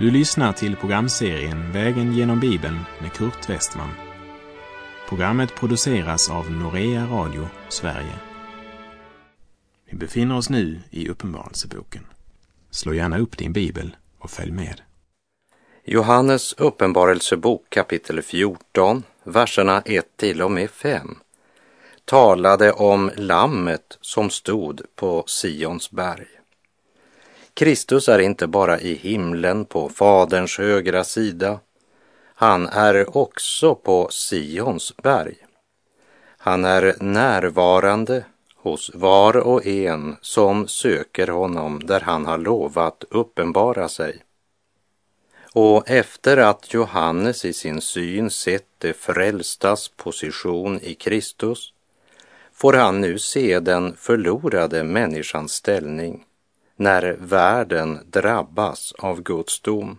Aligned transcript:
Du 0.00 0.10
lyssnar 0.10 0.52
till 0.52 0.76
programserien 0.76 1.72
Vägen 1.72 2.12
genom 2.12 2.40
Bibeln 2.40 2.78
med 3.00 3.12
Kurt 3.12 3.48
Westman. 3.48 3.90
Programmet 5.08 5.54
produceras 5.54 6.30
av 6.30 6.50
Norea 6.50 7.06
Radio 7.06 7.48
Sverige. 7.68 8.14
Vi 9.90 9.96
befinner 9.96 10.36
oss 10.36 10.50
nu 10.50 10.80
i 10.90 11.08
Uppenbarelseboken. 11.08 12.06
Slå 12.70 12.94
gärna 12.94 13.18
upp 13.18 13.38
din 13.38 13.52
bibel 13.52 13.96
och 14.18 14.30
följ 14.30 14.52
med. 14.52 14.80
Johannes 15.84 16.52
uppenbarelsebok 16.52 17.70
kapitel 17.70 18.22
14, 18.22 19.02
verserna 19.24 19.82
1 19.84 20.16
till 20.16 20.42
och 20.42 20.50
med 20.50 20.70
5 20.70 21.16
talade 22.04 22.72
om 22.72 23.10
lammet 23.16 23.98
som 24.00 24.30
stod 24.30 24.82
på 24.94 25.24
Sions 25.26 25.90
berg. 25.90 26.39
Kristus 27.60 28.08
är 28.08 28.18
inte 28.18 28.46
bara 28.46 28.80
i 28.80 28.94
himlen 28.94 29.64
på 29.64 29.88
Faderns 29.88 30.58
högra 30.58 31.04
sida. 31.04 31.60
Han 32.34 32.66
är 32.66 33.16
också 33.16 33.74
på 33.74 34.08
Sions 34.10 34.96
berg. 34.96 35.36
Han 36.38 36.64
är 36.64 36.96
närvarande 37.00 38.24
hos 38.56 38.90
var 38.94 39.36
och 39.36 39.66
en 39.66 40.16
som 40.20 40.68
söker 40.68 41.28
honom 41.28 41.80
där 41.86 42.00
han 42.00 42.26
har 42.26 42.38
lovat 42.38 43.04
uppenbara 43.10 43.88
sig. 43.88 44.22
Och 45.52 45.90
efter 45.90 46.36
att 46.36 46.74
Johannes 46.74 47.44
i 47.44 47.52
sin 47.52 47.80
syn 47.80 48.30
sett 48.30 48.68
det 48.78 48.92
frälstas 48.92 49.88
position 49.88 50.80
i 50.80 50.94
Kristus 50.94 51.72
får 52.52 52.72
han 52.72 53.00
nu 53.00 53.18
se 53.18 53.60
den 53.60 53.96
förlorade 53.96 54.84
människans 54.84 55.52
ställning 55.52 56.24
när 56.80 57.16
världen 57.18 57.98
drabbas 58.06 58.92
av 58.98 59.22
Guds 59.22 59.60
dom. 59.60 59.98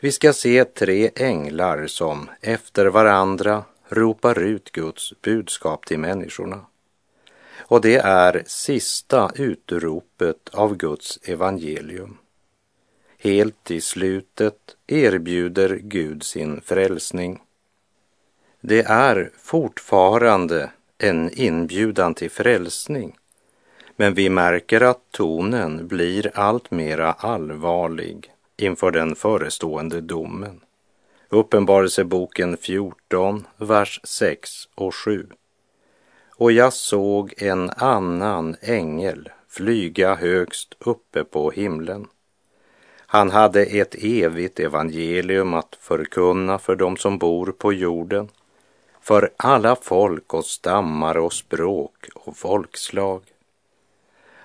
Vi 0.00 0.12
ska 0.12 0.32
se 0.32 0.64
tre 0.64 1.10
änglar 1.16 1.86
som 1.86 2.30
efter 2.40 2.86
varandra 2.86 3.64
ropar 3.88 4.38
ut 4.38 4.72
Guds 4.72 5.12
budskap 5.22 5.86
till 5.86 5.98
människorna. 5.98 6.60
Och 7.58 7.80
det 7.80 7.96
är 7.96 8.42
sista 8.46 9.30
utropet 9.34 10.48
av 10.52 10.76
Guds 10.76 11.18
evangelium. 11.22 12.18
Helt 13.18 13.70
i 13.70 13.80
slutet 13.80 14.76
erbjuder 14.86 15.78
Gud 15.82 16.22
sin 16.22 16.60
frälsning. 16.60 17.42
Det 18.60 18.82
är 18.82 19.30
fortfarande 19.38 20.70
en 20.98 21.30
inbjudan 21.30 22.14
till 22.14 22.30
frälsning 22.30 23.16
men 24.00 24.14
vi 24.14 24.30
märker 24.30 24.80
att 24.80 25.10
tonen 25.10 25.88
blir 25.88 26.30
allt 26.34 26.70
mera 26.70 27.12
allvarlig 27.12 28.32
inför 28.56 28.90
den 28.90 29.14
förestående 29.14 30.00
domen. 30.00 30.60
Uppenbarelseboken 31.28 32.56
14, 32.56 33.46
vers 33.56 34.00
6 34.04 34.50
och 34.74 34.94
7. 34.94 35.26
Och 36.36 36.52
jag 36.52 36.72
såg 36.72 37.34
en 37.36 37.70
annan 37.70 38.56
ängel 38.60 39.28
flyga 39.48 40.14
högst 40.14 40.74
uppe 40.78 41.24
på 41.24 41.50
himlen. 41.50 42.06
Han 43.06 43.30
hade 43.30 43.64
ett 43.64 43.94
evigt 43.98 44.60
evangelium 44.60 45.54
att 45.54 45.78
förkunna 45.80 46.58
för 46.58 46.76
dem 46.76 46.96
som 46.96 47.18
bor 47.18 47.52
på 47.52 47.72
jorden, 47.72 48.28
för 49.00 49.30
alla 49.36 49.76
folk 49.76 50.34
och 50.34 50.44
stammar 50.44 51.16
och 51.16 51.32
språk 51.32 52.08
och 52.14 52.36
folkslag. 52.36 53.22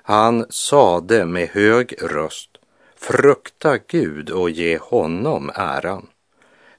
Han 0.08 0.46
sade 0.50 1.26
med 1.26 1.50
hög 1.50 1.96
röst, 2.02 2.50
frukta 2.96 3.78
Gud 3.78 4.30
och 4.30 4.50
ge 4.50 4.78
honom 4.78 5.52
äran, 5.56 6.08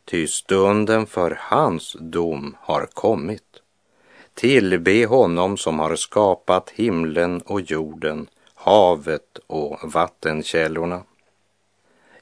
ty 0.04 0.26
stunden 0.26 1.06
för 1.06 1.38
hans 1.40 1.96
dom 2.00 2.56
har 2.60 2.86
kommit. 2.86 3.42
Tillbe 4.34 5.06
honom 5.06 5.56
som 5.56 5.78
har 5.78 5.96
skapat 5.96 6.70
himlen 6.70 7.40
och 7.40 7.60
jorden, 7.60 8.26
havet 8.54 9.38
och 9.46 9.92
vattenkällorna. 9.92 11.02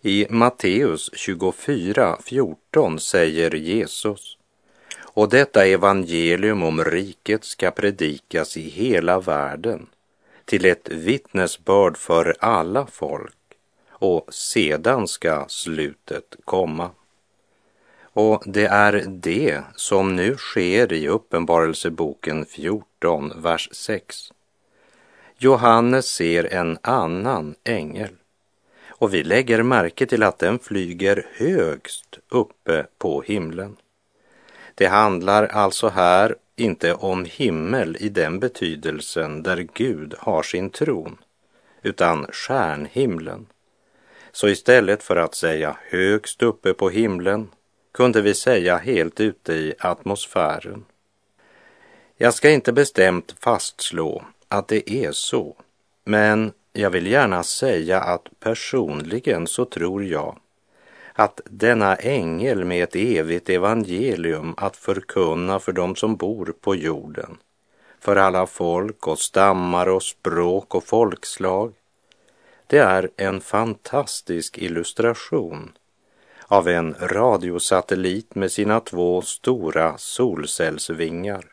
I 0.03 0.27
Matteus 0.31 1.11
24.14 1.13 2.99
säger 2.99 3.55
Jesus, 3.55 4.39
och 4.99 5.29
detta 5.29 5.67
evangelium 5.67 6.63
om 6.63 6.85
riket 6.85 7.45
ska 7.45 7.71
predikas 7.71 8.57
i 8.57 8.69
hela 8.69 9.21
världen 9.21 9.87
till 10.45 10.65
ett 10.65 10.89
vittnesbörd 10.89 11.97
för 11.97 12.37
alla 12.39 12.87
folk 12.87 13.37
och 13.89 14.35
sedan 14.35 15.09
ska 15.09 15.45
slutet 15.49 16.37
komma. 16.45 16.91
Och 18.03 18.43
det 18.47 18.67
är 18.67 19.05
det 19.07 19.63
som 19.77 20.17
nu 20.17 20.37
sker 20.37 20.93
i 20.93 21.09
Uppenbarelseboken 21.09 22.47
14, 22.47 23.33
vers 23.37 23.69
6. 23.73 24.33
Johannes 25.39 26.07
ser 26.07 26.55
en 26.55 26.79
annan 26.83 27.55
ängel 27.65 28.17
och 28.89 29.15
vi 29.15 29.25
lägger 29.25 29.63
märke 29.63 30.07
till 30.07 30.23
att 30.23 30.39
den 30.39 30.59
flyger 30.59 31.27
högst 31.35 32.19
uppe 32.29 32.87
på 32.99 33.23
himlen. 33.23 33.77
Det 34.75 34.87
handlar 34.87 35.47
alltså 35.47 35.89
här 35.89 36.37
inte 36.57 36.95
om 36.95 37.25
himmel 37.25 37.97
i 38.01 38.09
den 38.09 38.41
betydelsen 38.41 39.43
där 39.43 39.69
Gud 39.75 40.15
har 40.19 40.43
sin 40.43 40.71
tron, 40.71 41.19
utan 41.83 42.27
stjärnhimlen. 42.33 43.47
Så 44.33 44.49
istället 44.49 45.03
för 45.03 45.17
att 45.17 45.35
säga 45.35 45.77
högst 45.91 46.43
uppe 46.43 46.75
på 46.75 46.91
himlen 46.91 47.49
kunde 47.93 48.23
vi 48.23 48.35
säga 48.35 48.77
helt 48.77 49.21
ute 49.21 49.53
i 49.53 49.75
atmosfären. 49.79 50.85
Jag 52.17 52.35
ska 52.35 52.51
inte 52.51 52.73
bestämt 52.73 53.35
fastslå 53.41 54.25
att 54.49 54.69
det 54.69 54.91
är 54.91 55.13
så, 55.13 55.57
men 56.05 56.53
jag 56.73 56.91
vill 56.91 57.07
gärna 57.07 57.43
säga 57.43 58.01
att 58.01 58.29
personligen 58.41 59.47
så 59.47 59.65
tror 59.65 60.05
jag 60.05 60.39
att 61.17 61.41
denna 61.45 61.97
ängel 61.97 62.65
med 62.65 62.85
ett 62.85 62.97
evigt 62.97 63.49
evangelium 63.49 64.55
att 64.57 64.77
förkunna 64.77 65.59
för 65.59 65.73
dem 65.73 65.97
som 65.97 66.17
bor 66.17 66.55
på 66.61 66.75
jorden, 66.75 67.37
för 68.01 68.17
alla 68.17 68.47
folk 68.47 69.07
och 69.07 69.19
stammar 69.19 69.89
och 69.89 70.03
språk 70.03 70.75
och 70.75 70.85
folkslag, 70.85 71.73
det 72.67 72.79
är 72.79 73.11
en 73.17 73.41
fantastisk 73.41 74.59
illustration 74.59 75.73
av 76.47 76.69
en 76.69 76.95
radiosatellit 77.01 78.35
med 78.35 78.53
sina 78.53 78.81
två 78.81 79.23
stora 79.23 79.99
solcellsvingar 79.99 81.45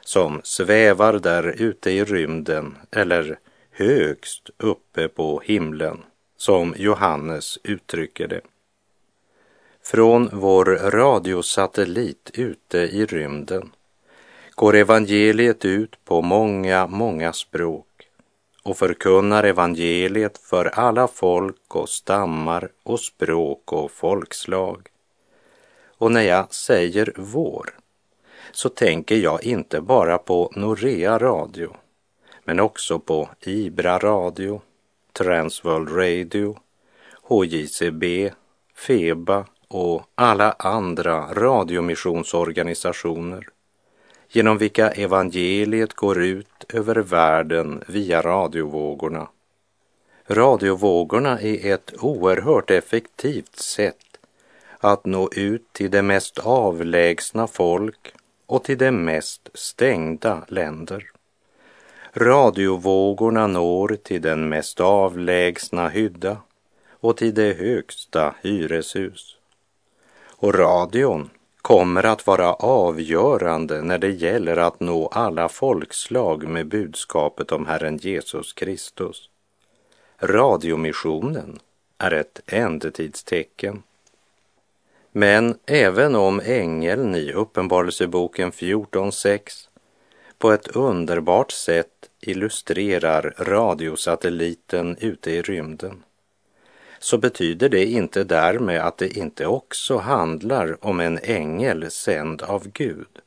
som 0.00 0.40
svävar 0.44 1.12
där 1.12 1.62
ute 1.62 1.90
i 1.90 2.04
rymden 2.04 2.78
eller 2.90 3.38
högst 3.70 4.50
uppe 4.58 5.08
på 5.08 5.40
himlen, 5.44 6.02
som 6.36 6.74
Johannes 6.76 7.58
uttrycker 7.62 8.28
det. 8.28 8.40
Från 9.90 10.28
vår 10.32 10.64
radiosatellit 10.90 12.30
ute 12.34 12.78
i 12.78 13.06
rymden 13.06 13.72
går 14.54 14.76
evangeliet 14.76 15.64
ut 15.64 16.04
på 16.04 16.22
många, 16.22 16.86
många 16.86 17.32
språk 17.32 17.86
och 18.62 18.78
förkunnar 18.78 19.44
evangeliet 19.44 20.38
för 20.38 20.64
alla 20.64 21.08
folk 21.08 21.74
och 21.74 21.88
stammar 21.88 22.68
och 22.82 23.00
språk 23.00 23.72
och 23.72 23.90
folkslag. 23.90 24.88
Och 25.98 26.12
när 26.12 26.22
jag 26.22 26.54
säger 26.54 27.12
vår 27.16 27.74
så 28.52 28.68
tänker 28.68 29.16
jag 29.16 29.44
inte 29.44 29.80
bara 29.80 30.18
på 30.18 30.52
Norea 30.56 31.18
Radio 31.18 31.76
men 32.44 32.60
också 32.60 32.98
på 32.98 33.28
Ibra 33.40 33.98
Radio, 33.98 34.62
Transworld 35.12 35.88
Radio, 35.96 36.56
HJCB, 37.22 38.32
FEBA 38.74 39.46
och 39.70 40.02
alla 40.14 40.52
andra 40.58 41.34
radiomissionsorganisationer 41.34 43.48
genom 44.28 44.58
vilka 44.58 44.90
evangeliet 44.90 45.94
går 45.94 46.22
ut 46.22 46.64
över 46.68 46.96
världen 46.96 47.84
via 47.86 48.22
radiovågorna. 48.22 49.28
Radiovågorna 50.26 51.40
är 51.40 51.74
ett 51.74 51.92
oerhört 52.00 52.70
effektivt 52.70 53.56
sätt 53.56 54.18
att 54.78 55.04
nå 55.04 55.30
ut 55.32 55.72
till 55.72 55.90
de 55.90 56.02
mest 56.02 56.38
avlägsna 56.38 57.46
folk 57.46 58.12
och 58.46 58.64
till 58.64 58.78
de 58.78 58.90
mest 58.90 59.48
stängda 59.54 60.44
länder. 60.48 61.10
Radiovågorna 62.12 63.46
når 63.46 63.96
till 64.02 64.22
den 64.22 64.48
mest 64.48 64.80
avlägsna 64.80 65.88
hydda 65.88 66.36
och 66.90 67.16
till 67.16 67.34
det 67.34 67.58
högsta 67.58 68.34
hyreshus. 68.42 69.39
Och 70.42 70.54
radion 70.54 71.30
kommer 71.62 72.06
att 72.06 72.26
vara 72.26 72.54
avgörande 72.54 73.82
när 73.82 73.98
det 73.98 74.10
gäller 74.10 74.56
att 74.56 74.80
nå 74.80 75.06
alla 75.06 75.48
folkslag 75.48 76.48
med 76.48 76.66
budskapet 76.66 77.52
om 77.52 77.66
Herren 77.66 77.96
Jesus 77.96 78.52
Kristus. 78.52 79.28
Radiomissionen 80.18 81.58
är 81.98 82.10
ett 82.10 82.40
ändetidstecken. 82.46 83.82
Men 85.12 85.58
även 85.66 86.14
om 86.14 86.40
ängeln 86.44 87.14
i 87.14 87.32
Uppenbarelseboken 87.32 88.52
14.6 88.52 89.40
på 90.38 90.52
ett 90.52 90.68
underbart 90.68 91.52
sätt 91.52 92.10
illustrerar 92.20 93.34
radiosatelliten 93.38 94.96
ute 95.00 95.30
i 95.30 95.42
rymden 95.42 96.02
så 97.00 97.18
betyder 97.18 97.68
det 97.68 97.84
inte 97.84 98.24
därmed 98.24 98.80
att 98.80 98.98
det 98.98 99.16
inte 99.16 99.46
också 99.46 99.96
handlar 99.96 100.84
om 100.84 101.00
en 101.00 101.18
ängel 101.18 101.90
sänd 101.90 102.42
av 102.42 102.68
Gud 102.68 103.20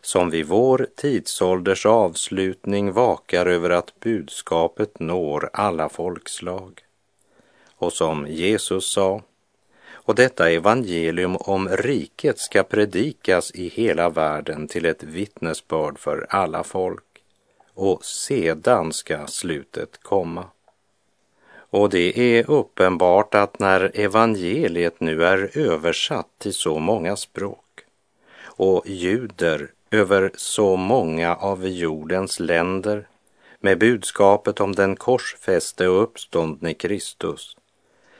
som 0.00 0.30
vid 0.30 0.46
vår 0.46 0.86
tidsålders 0.96 1.86
avslutning 1.86 2.92
vakar 2.92 3.46
över 3.46 3.70
att 3.70 4.00
budskapet 4.00 5.00
når 5.00 5.50
alla 5.52 5.88
folkslag. 5.88 6.80
Och 7.76 7.92
som 7.92 8.26
Jesus 8.26 8.92
sa, 8.92 9.22
och 9.90 10.14
detta 10.14 10.50
evangelium 10.50 11.36
om 11.36 11.68
riket 11.68 12.38
ska 12.38 12.62
predikas 12.62 13.50
i 13.50 13.68
hela 13.68 14.08
världen 14.08 14.68
till 14.68 14.86
ett 14.86 15.02
vittnesbörd 15.02 15.98
för 15.98 16.26
alla 16.30 16.64
folk 16.64 17.04
och 17.74 18.04
sedan 18.04 18.92
ska 18.92 19.26
slutet 19.26 20.02
komma. 20.02 20.44
Och 21.70 21.90
det 21.90 22.18
är 22.18 22.50
uppenbart 22.50 23.34
att 23.34 23.58
när 23.58 23.90
evangeliet 23.94 25.00
nu 25.00 25.24
är 25.24 25.58
översatt 25.58 26.28
till 26.38 26.54
så 26.54 26.78
många 26.78 27.16
språk 27.16 27.64
och 28.44 28.82
juder 28.86 29.70
över 29.90 30.30
så 30.34 30.76
många 30.76 31.34
av 31.34 31.68
jordens 31.68 32.40
länder 32.40 33.08
med 33.60 33.78
budskapet 33.78 34.60
om 34.60 34.74
den 34.74 34.96
korsfäste 34.96 35.88
och 35.88 36.02
uppståndne 36.02 36.74
Kristus 36.74 37.56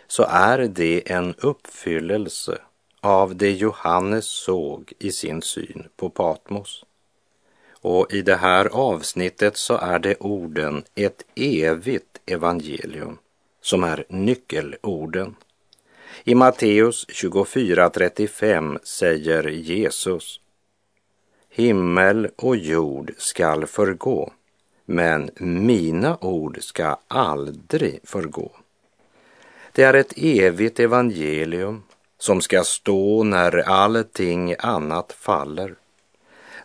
så 0.07 0.27
är 0.29 0.59
det 0.59 1.11
en 1.11 1.35
uppfyllelse 1.35 2.59
av 3.01 3.37
det 3.37 3.53
Johannes 3.53 4.27
såg 4.27 4.93
i 4.99 5.13
sin 5.13 5.43
syn 5.43 5.89
på 5.97 6.11
Patmos. 6.11 6.85
Och 7.81 8.13
i 8.13 8.23
det 8.23 8.37
här 8.37 8.67
avsnittet 8.67 9.57
så 9.57 9.77
är 9.77 9.99
det 9.99 10.17
orden 10.21 10.85
ett 10.95 11.25
evigt 11.35 12.21
evangelium 12.27 13.19
som 13.61 13.85
är 13.85 14.05
nyckelorden. 14.09 15.37
I 16.25 16.35
Matteus 16.35 17.07
24.35 17.09 18.79
säger 18.83 19.49
Jesus 19.49 20.41
Himmel 21.51 22.29
och 22.37 22.57
jord 22.57 23.13
skall 23.19 23.67
förgå, 23.67 24.33
men 24.85 25.31
mina 25.39 26.19
ord 26.21 26.59
ska 26.61 26.97
aldrig 27.09 28.01
förgå. 28.05 28.51
Det 29.73 29.83
är 29.83 29.95
ett 29.95 30.13
evigt 30.17 30.81
evangelium 30.81 31.83
som 32.19 32.41
ska 32.41 32.65
stå 32.65 33.23
när 33.23 33.59
allting 33.59 34.55
annat 34.59 35.13
faller. 35.13 35.75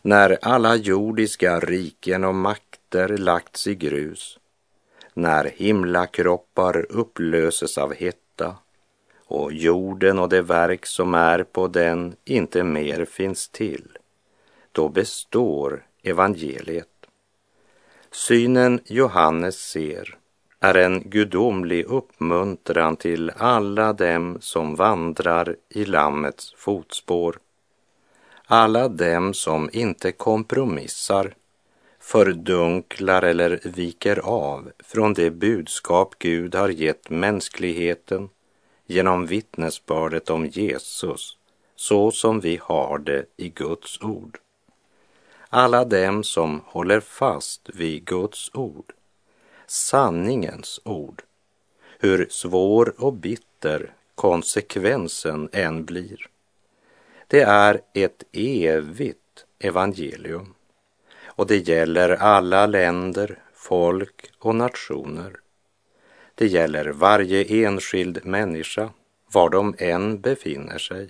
När 0.02 0.38
alla 0.42 0.76
jordiska 0.76 1.60
riken 1.60 2.24
och 2.24 2.36
makter 2.36 3.18
lagts 3.18 3.68
i 3.68 3.76
grus. 3.76 4.40
När 5.14 5.46
himlakroppar 5.56 6.86
upplöses 6.90 7.78
av 7.78 7.94
hetta 7.94 8.56
och 9.26 9.54
jorden 9.54 10.20
och 10.20 10.30
det 10.30 10.42
verk 10.42 10.86
som 10.86 11.14
är 11.14 11.44
på 11.44 11.68
den 11.68 12.16
inte 12.26 12.64
mer 12.64 13.06
finns 13.06 13.50
till. 13.50 13.98
Då 14.72 14.90
består 14.90 15.86
evangeliet. 16.04 16.88
Synen 18.12 18.80
Johannes 18.86 19.56
ser 19.56 20.18
är 20.60 20.76
en 20.76 21.10
gudomlig 21.10 21.86
uppmuntran 21.86 22.96
till 22.96 23.32
alla 23.38 23.94
dem 23.94 24.38
som 24.42 24.76
vandrar 24.76 25.56
i 25.70 25.86
Lammets 25.86 26.54
fotspår. 26.58 27.38
Alla 28.46 28.88
dem 28.88 29.34
som 29.34 29.70
inte 29.74 30.12
kompromissar, 30.12 31.34
fördunklar 32.04 33.22
eller 33.22 33.60
viker 33.64 34.20
av 34.20 34.72
från 34.80 35.14
det 35.14 35.32
budskap 35.32 36.16
Gud 36.20 36.56
har 36.56 36.70
gett 36.70 37.10
mänskligheten 37.10 38.30
genom 38.86 39.26
vittnesbördet 39.26 40.30
om 40.30 40.46
Jesus, 40.46 41.38
så 41.76 42.12
som 42.12 42.40
vi 42.40 42.60
har 42.62 42.98
det 42.98 43.26
i 43.38 43.50
Guds 43.50 44.02
ord. 44.02 44.38
Alla 45.50 45.86
dem 45.86 46.24
som 46.24 46.62
håller 46.66 47.00
fast 47.00 47.70
vid 47.74 48.06
Guds 48.06 48.52
ord 48.54 48.94
sanningens 49.68 50.80
ord, 50.84 51.24
hur 52.00 52.28
svår 52.30 52.94
och 52.98 53.14
bitter 53.14 53.94
konsekvensen 54.16 55.50
än 55.52 55.86
blir. 55.86 56.28
Det 57.28 57.42
är 57.42 57.82
ett 57.94 58.24
evigt 58.32 59.46
evangelium 59.60 60.54
och 61.36 61.48
det 61.48 61.68
gäller 61.68 62.10
alla 62.10 62.66
länder, 62.66 63.40
folk 63.54 64.32
och 64.40 64.56
nationer. 64.56 65.34
Det 66.36 66.48
gäller 66.48 66.86
varje 66.86 67.66
enskild 67.66 68.26
människa, 68.26 68.90
var 69.32 69.50
de 69.50 69.76
än 69.78 70.22
befinner 70.22 70.78
sig. 70.78 71.10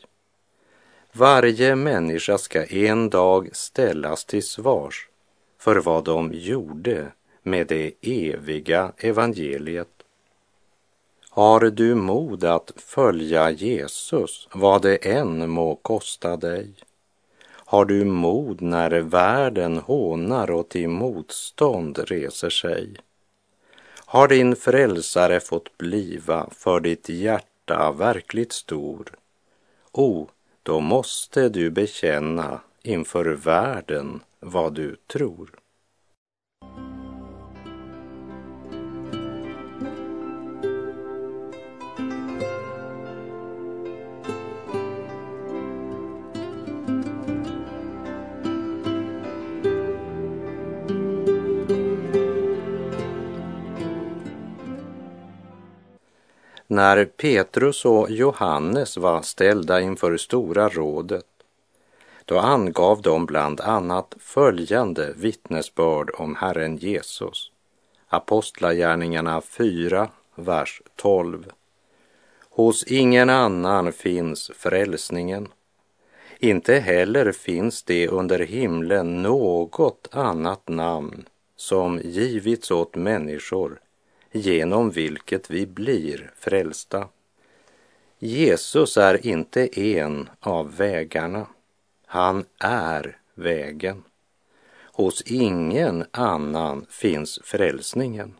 Varje 1.11 1.75
människa 1.75 2.37
ska 2.37 2.65
en 2.65 3.09
dag 3.09 3.49
ställas 3.55 4.25
till 4.25 4.43
svars 4.43 5.07
för 5.59 5.75
vad 5.75 6.03
de 6.03 6.33
gjorde 6.33 7.11
med 7.43 7.67
det 7.67 7.91
eviga 8.01 8.91
evangeliet. 8.97 9.87
Har 11.29 11.59
du 11.59 11.95
mod 11.95 12.43
att 12.43 12.71
följa 12.77 13.51
Jesus, 13.51 14.47
vad 14.53 14.81
det 14.81 14.95
än 14.95 15.49
må 15.49 15.75
kosta 15.75 16.37
dig? 16.37 16.73
Har 17.73 17.85
du 17.85 18.05
mod 18.05 18.61
när 18.61 18.91
världen 19.01 19.77
hånar 19.77 20.51
och 20.51 20.69
till 20.69 20.89
motstånd 20.89 21.97
reser 21.97 22.49
sig? 22.49 22.93
Har 24.05 24.27
din 24.27 24.55
frälsare 24.55 25.39
fått 25.39 25.77
bliva 25.77 26.49
för 26.51 26.79
ditt 26.79 27.09
hjärta 27.09 27.91
verkligt 27.91 28.51
stor? 28.51 29.11
O, 29.91 30.29
då 30.63 30.79
måste 30.79 31.49
du 31.49 31.69
bekänna 31.69 32.59
inför 32.81 33.25
världen 33.25 34.19
vad 34.39 34.73
du 34.73 34.95
tror. 35.07 35.49
När 56.73 57.05
Petrus 57.05 57.85
och 57.85 58.11
Johannes 58.11 58.97
var 58.97 59.21
ställda 59.21 59.81
inför 59.81 60.17
Stora 60.17 60.69
rådet, 60.69 61.25
då 62.25 62.39
angav 62.39 63.01
de 63.01 63.25
bland 63.25 63.61
annat 63.61 64.15
följande 64.19 65.13
vittnesbörd 65.15 66.11
om 66.17 66.35
Herren 66.35 66.77
Jesus. 66.77 67.51
Apostlagärningarna 68.07 69.41
4, 69.41 70.09
vers 70.35 70.81
12. 70.95 71.51
Hos 72.49 72.83
ingen 72.83 73.29
annan 73.29 73.93
finns 73.93 74.51
frälsningen. 74.55 75.47
Inte 76.39 76.75
heller 76.75 77.31
finns 77.31 77.83
det 77.83 78.07
under 78.07 78.39
himlen 78.39 79.21
något 79.21 80.07
annat 80.11 80.67
namn 80.67 81.25
som 81.55 81.99
givits 82.03 82.71
åt 82.71 82.95
människor 82.95 83.79
genom 84.33 84.91
vilket 84.91 85.51
vi 85.51 85.65
blir 85.65 86.31
frälsta. 86.39 87.07
Jesus 88.19 88.97
är 88.97 89.25
inte 89.27 89.79
en 89.79 90.29
av 90.39 90.75
vägarna. 90.75 91.47
Han 92.05 92.45
är 92.59 93.17
vägen. 93.33 94.03
Hos 94.93 95.21
ingen 95.21 96.05
annan 96.11 96.85
finns 96.89 97.39
frälsningen. 97.43 98.33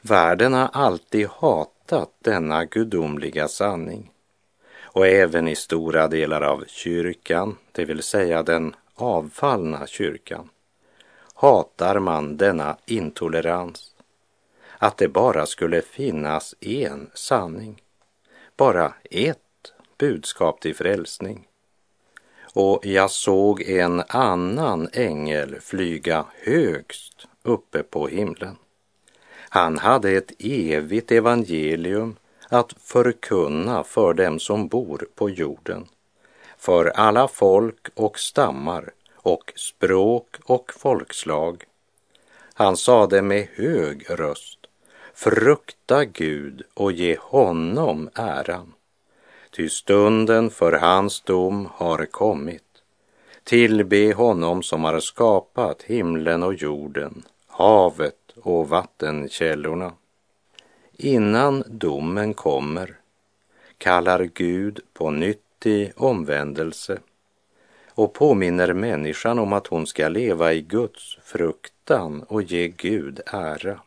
Världen 0.00 0.52
har 0.52 0.70
alltid 0.72 1.28
hatat 1.28 2.10
denna 2.18 2.64
gudomliga 2.64 3.48
sanning 3.48 4.12
och 4.94 5.06
även 5.06 5.48
i 5.48 5.56
stora 5.56 6.08
delar 6.08 6.40
av 6.40 6.64
kyrkan, 6.66 7.56
det 7.72 7.84
vill 7.84 8.02
säga 8.02 8.42
den 8.42 8.74
avfallna 8.94 9.86
kyrkan, 9.86 10.48
hatar 11.34 11.98
man 11.98 12.36
denna 12.36 12.76
intolerans 12.86 13.91
att 14.82 14.96
det 14.96 15.08
bara 15.08 15.46
skulle 15.46 15.82
finnas 15.82 16.54
en 16.60 17.10
sanning, 17.14 17.82
bara 18.56 18.94
ett 19.10 19.72
budskap 19.98 20.60
till 20.60 20.74
frälsning. 20.74 21.46
Och 22.54 22.86
jag 22.86 23.10
såg 23.10 23.62
en 23.62 24.02
annan 24.08 24.88
ängel 24.92 25.60
flyga 25.60 26.24
högst 26.44 27.26
uppe 27.42 27.82
på 27.82 28.08
himlen. 28.08 28.56
Han 29.48 29.78
hade 29.78 30.10
ett 30.10 30.32
evigt 30.38 31.12
evangelium 31.12 32.16
att 32.48 32.72
förkunna 32.72 33.84
för 33.84 34.14
dem 34.14 34.40
som 34.40 34.68
bor 34.68 35.08
på 35.14 35.30
jorden, 35.30 35.88
för 36.58 36.86
alla 36.86 37.28
folk 37.28 37.88
och 37.94 38.18
stammar 38.18 38.90
och 39.14 39.52
språk 39.56 40.36
och 40.44 40.72
folkslag. 40.76 41.64
Han 42.54 42.76
sade 42.76 43.22
med 43.22 43.48
hög 43.54 44.06
röst, 44.10 44.58
frukta 45.14 46.04
Gud 46.04 46.62
och 46.74 46.92
ge 46.92 47.16
honom 47.20 48.10
äran. 48.14 48.72
Ty 49.50 49.68
stunden 49.68 50.50
för 50.50 50.72
hans 50.72 51.20
dom 51.20 51.68
har 51.74 52.06
kommit. 52.06 52.62
Tillbe 53.44 54.12
honom 54.12 54.62
som 54.62 54.84
har 54.84 55.00
skapat 55.00 55.82
himlen 55.82 56.42
och 56.42 56.54
jorden, 56.54 57.22
havet 57.46 58.34
och 58.42 58.68
vattenkällorna. 58.68 59.92
Innan 60.96 61.64
domen 61.66 62.34
kommer 62.34 62.96
kallar 63.78 64.30
Gud 64.34 64.80
på 64.92 65.10
nytt 65.10 65.66
i 65.66 65.92
omvändelse 65.96 66.98
och 67.88 68.12
påminner 68.12 68.72
människan 68.72 69.38
om 69.38 69.52
att 69.52 69.66
hon 69.66 69.86
ska 69.86 70.08
leva 70.08 70.52
i 70.52 70.60
Guds 70.60 71.18
fruktan 71.24 72.22
och 72.22 72.42
ge 72.42 72.68
Gud 72.68 73.20
ära. 73.26 73.80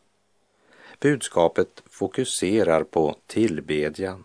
Budskapet 1.00 1.82
fokuserar 1.90 2.84
på 2.84 3.16
tillbedjan. 3.26 4.24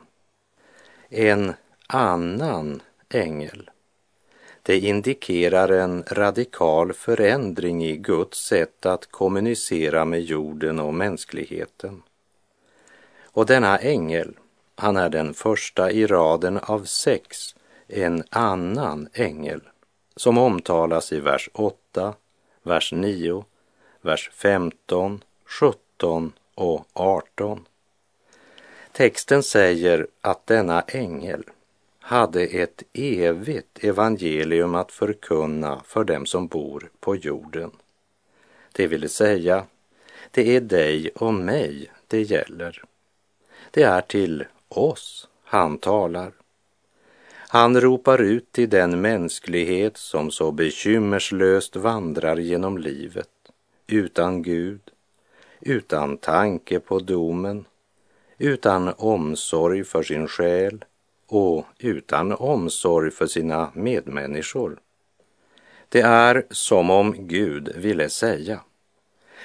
En 1.10 1.54
annan 1.88 2.82
ängel. 3.10 3.70
Det 4.62 4.80
indikerar 4.80 5.70
en 5.70 6.04
radikal 6.08 6.94
förändring 6.94 7.86
i 7.86 7.98
Guds 7.98 8.46
sätt 8.46 8.86
att 8.86 9.12
kommunicera 9.12 10.06
med 10.06 10.22
jorden 10.22 10.80
och 10.80 10.94
mänskligheten. 10.94 12.04
Och 13.24 13.46
denna 13.46 13.78
ängel, 13.78 14.38
han 14.75 14.98
är 14.98 15.10
den 15.10 15.34
första 15.34 15.92
i 15.92 16.08
raden 16.08 16.58
av 16.58 16.84
sex, 16.84 17.56
en 17.88 18.24
annan 18.30 19.10
ängel, 19.13 19.62
som 20.16 20.38
omtalas 20.38 21.12
i 21.12 21.20
vers 21.20 21.50
8, 21.54 22.13
vers 22.63 22.94
9, 22.94 23.46
vers 24.01 24.30
15, 24.34 25.24
17 25.46 26.34
och 26.55 26.88
18. 26.93 27.65
Texten 28.91 29.43
säger 29.43 30.08
att 30.22 30.48
denna 30.48 30.81
ängel 30.81 31.43
hade 32.00 32.43
ett 32.43 32.84
evigt 32.93 33.84
evangelium 33.84 34.75
att 34.75 34.91
förkunna 34.91 35.81
för 35.86 36.03
dem 36.03 36.25
som 36.25 36.48
bor 36.48 36.89
på 37.00 37.15
jorden. 37.15 37.72
Det 38.72 38.88
vill 38.88 39.10
säga, 39.10 39.65
det 40.31 40.55
är 40.55 40.62
dig 40.62 41.10
och 41.15 41.34
mig 41.34 41.91
det 42.08 42.22
gäller. 42.22 42.84
Det 43.72 43.84
är 43.84 44.01
till 44.01 44.46
oss 44.70 45.27
han 45.43 45.77
talar. 45.77 46.31
Han 47.34 47.81
ropar 47.81 48.22
ut 48.22 48.51
till 48.51 48.70
den 48.70 49.01
mänsklighet 49.01 49.98
som 49.98 50.31
så 50.31 50.51
bekymmerslöst 50.51 51.75
vandrar 51.75 52.38
genom 52.38 52.77
livet 52.77 53.29
utan 53.88 54.43
Gud, 54.43 54.81
utan 55.62 56.18
tanke 56.18 56.80
på 56.80 57.00
domen, 57.00 57.65
utan 58.38 58.94
omsorg 58.98 59.84
för 59.84 60.03
sin 60.03 60.27
själ 60.27 60.86
och 61.27 61.65
utan 61.80 62.32
omsorg 62.32 63.12
för 63.12 63.27
sina 63.27 63.72
medmänniskor. 63.74 64.80
Det 65.89 66.01
är 66.01 66.44
som 66.50 66.89
om 66.89 67.27
Gud 67.27 67.75
ville 67.75 68.10
säga 68.10 68.60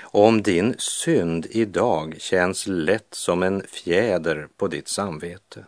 om 0.01 0.43
din 0.43 0.75
synd 0.79 1.47
idag 1.51 2.17
känns 2.19 2.67
lätt 2.67 3.15
som 3.15 3.43
en 3.43 3.63
fjäder 3.63 4.49
på 4.57 4.69
ditt 4.69 4.89
samvete, 4.89 5.65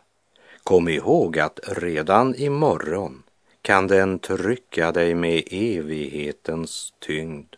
kom 0.62 0.88
ihåg 0.88 1.38
att 1.38 1.60
redan 1.66 2.34
imorgon 2.34 3.22
kan 3.62 3.86
den 3.86 4.18
trycka 4.18 4.92
dig 4.92 5.14
med 5.14 5.42
evighetens 5.50 6.92
tyngd. 6.98 7.54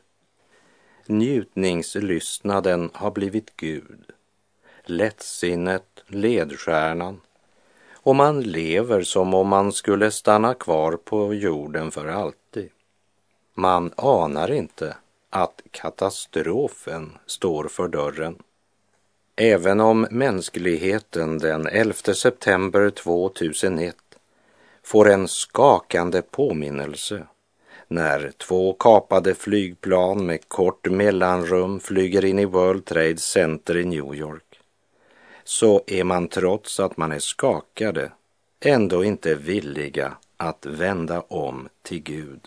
Njutningslystnaden 1.10 2.90
har 2.94 3.10
blivit 3.10 3.56
Gud, 3.56 4.12
lättsinnet 4.84 6.04
ledstjärnan 6.06 7.20
och 7.92 8.16
man 8.16 8.40
lever 8.40 9.02
som 9.02 9.34
om 9.34 9.48
man 9.48 9.72
skulle 9.72 10.10
stanna 10.10 10.54
kvar 10.54 10.96
på 10.96 11.34
jorden 11.34 11.90
för 11.90 12.06
alltid. 12.06 12.68
Man 13.54 13.92
anar 13.96 14.50
inte 14.50 14.96
att 15.30 15.62
katastrofen 15.70 17.18
står 17.26 17.68
för 17.68 17.88
dörren. 17.88 18.42
Även 19.36 19.80
om 19.80 20.06
mänskligheten 20.10 21.38
den 21.38 21.66
11 21.66 21.94
september 21.94 22.90
2001 22.90 23.96
får 24.82 25.08
en 25.08 25.28
skakande 25.28 26.22
påminnelse 26.22 27.26
när 27.90 28.32
två 28.38 28.72
kapade 28.72 29.34
flygplan 29.34 30.26
med 30.26 30.48
kort 30.48 30.90
mellanrum 30.90 31.80
flyger 31.80 32.24
in 32.24 32.38
i 32.38 32.44
World 32.44 32.84
Trade 32.84 33.16
Center 33.16 33.76
i 33.76 33.84
New 33.84 34.14
York 34.14 34.60
så 35.44 35.82
är 35.86 36.04
man 36.04 36.28
trots 36.28 36.80
att 36.80 36.96
man 36.96 37.12
är 37.12 37.18
skakade 37.18 38.12
ändå 38.60 39.04
inte 39.04 39.34
villiga 39.34 40.16
att 40.36 40.66
vända 40.66 41.20
om 41.20 41.68
till 41.82 42.02
Gud. 42.02 42.40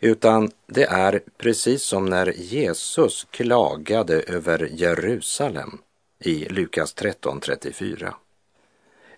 Utan 0.00 0.50
det 0.66 0.84
är 0.84 1.20
precis 1.36 1.82
som 1.82 2.06
när 2.06 2.32
Jesus 2.36 3.26
klagade 3.30 4.20
över 4.20 4.68
Jerusalem 4.72 5.78
i 6.18 6.44
Lukas 6.48 6.96
13.34. 6.96 8.12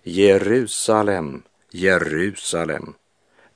Jerusalem, 0.03 1.43
Jerusalem, 1.71 2.93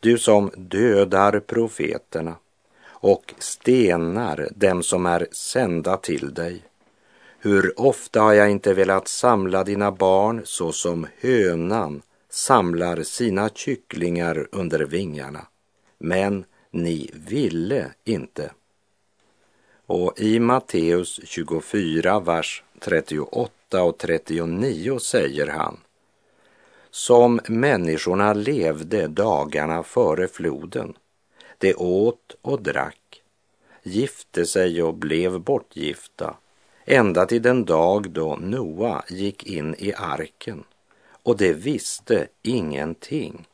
du 0.06 0.18
som 0.18 0.52
dödar 0.56 1.40
profeterna 1.40 2.36
och 2.88 3.34
stenar 3.40 4.50
dem 4.56 4.84
som 4.84 5.06
är 5.06 5.28
sända 5.32 5.98
till 5.98 6.34
dig. 6.34 6.62
Hur 7.40 7.80
ofta 7.80 8.22
har 8.22 8.34
jag 8.34 8.52
inte 8.52 8.74
velat 8.74 9.08
samla 9.08 9.64
dina 9.64 9.92
barn 9.92 10.42
så 10.46 10.72
som 10.72 11.08
hönan 11.20 12.02
samlar 12.30 13.04
sina 13.04 13.50
kycklingar 13.50 14.48
under 14.52 14.80
vingarna. 14.80 15.48
Men 15.98 16.46
ni 16.72 17.12
ville 17.14 17.92
inte. 18.04 18.52
Och 19.86 20.20
i 20.20 20.40
Matteus 20.40 21.20
24, 21.24 22.20
vers 22.20 22.64
38 22.80 23.84
och 23.84 23.98
39 23.98 25.00
säger 25.00 25.48
han 25.48 25.78
som 26.96 27.40
människorna 27.48 28.34
levde 28.34 29.08
dagarna 29.08 29.84
före 29.84 30.28
floden. 30.28 30.94
De 31.58 31.76
åt 31.76 32.36
och 32.42 32.62
drack, 32.62 33.22
gifte 33.84 34.46
sig 34.46 34.84
och 34.84 34.94
blev 34.94 35.40
bortgifta 35.40 36.36
ända 36.86 37.26
till 37.26 37.42
den 37.42 37.66
dag 37.66 38.10
då 38.10 38.36
Noa 38.36 39.04
gick 39.10 39.44
in 39.44 39.76
i 39.78 39.94
arken 39.94 40.64
och 41.24 41.38
de 41.38 41.54
visste 41.54 42.28
ingenting 42.42 43.48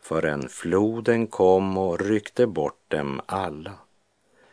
förrän 0.00 0.48
floden 0.48 1.26
kom 1.26 1.78
och 1.78 2.00
ryckte 2.00 2.46
bort 2.46 2.80
dem 2.88 3.20
alla. 3.26 3.72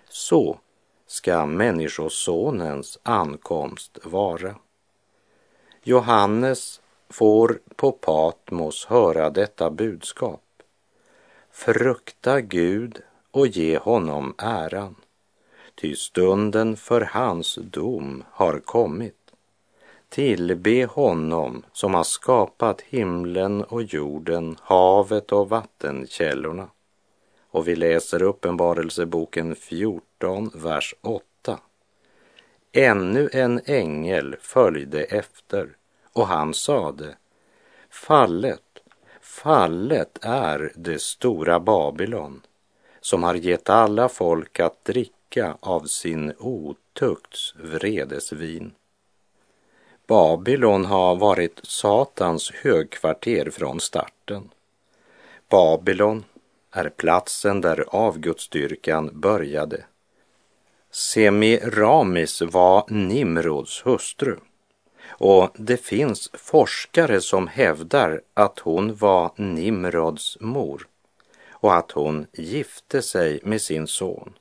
Så 0.10 0.60
ska 1.08 1.46
Människosonens 1.46 3.00
ankomst 3.04 3.98
vara. 4.04 4.56
Johannes 5.84 6.81
får 7.12 7.60
på 7.76 7.92
Patmos 7.92 8.86
höra 8.86 9.30
detta 9.30 9.70
budskap. 9.70 10.42
Frukta 11.52 12.42
Gud 12.42 13.02
och 13.32 13.48
ge 13.48 13.78
honom 13.78 14.36
äran, 14.38 14.96
ty 15.76 15.96
stunden 15.96 16.78
för 16.78 17.02
hans 17.02 17.60
dom 17.62 18.24
har 18.32 18.60
kommit. 18.60 19.16
Tillbe 20.10 20.86
honom 20.86 21.64
som 21.74 21.94
har 21.94 22.04
skapat 22.04 22.82
himlen 22.82 23.64
och 23.64 23.84
jorden, 23.84 24.58
havet 24.62 25.32
och 25.32 25.50
vattenkällorna. 25.50 26.68
Och 27.52 27.68
vi 27.68 27.76
läser 27.76 28.24
Uppenbarelseboken 28.24 29.56
14, 29.56 30.52
vers 30.54 30.96
8. 31.02 31.60
Ännu 32.72 33.30
en 33.34 33.62
ängel 33.66 34.36
följde 34.40 35.04
efter 35.04 35.76
och 36.14 36.28
han 36.28 36.54
sade 36.54 37.16
Fallet, 37.90 38.80
fallet 39.22 40.20
är 40.22 40.72
det 40.76 41.02
stora 41.02 41.60
Babylon 41.60 42.42
som 43.02 43.24
har 43.24 43.36
gett 43.36 43.70
alla 43.70 44.10
folk 44.10 44.60
att 44.60 44.86
dricka 44.86 45.58
av 45.60 45.82
sin 45.86 46.34
otukts 46.40 47.56
vredesvin. 47.56 48.72
Babylon 50.08 50.86
har 50.86 51.16
varit 51.16 51.60
Satans 51.64 52.52
högkvarter 52.52 53.50
från 53.50 53.80
starten. 53.80 54.50
Babylon 55.50 56.24
är 56.72 56.90
platsen 56.90 57.62
där 57.62 57.86
avgudsdyrkan 57.88 59.10
började. 59.14 59.86
Semiramis 60.92 62.42
var 62.42 62.86
Nimrods 62.88 63.86
hustru 63.86 64.38
och 65.24 65.50
det 65.56 65.78
finns 65.78 66.30
forskare 66.34 67.22
som 67.22 67.48
hävdar 67.48 68.22
att 68.34 68.60
hon 68.60 68.96
var 68.96 69.32
Nimrods 69.36 70.38
mor 70.40 70.88
och 71.50 71.76
att 71.76 71.92
hon 71.92 72.28
gifte 72.34 73.02
sig 73.02 73.40
med 73.44 73.62
sin 73.62 73.88
son. 73.88 74.34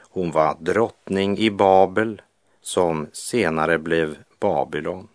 Hon 0.00 0.30
var 0.30 0.56
drottning 0.60 1.38
i 1.38 1.50
Babel 1.50 2.22
som 2.60 3.06
senare 3.12 3.78
blev 3.78 4.16
Babylon. 4.40 5.08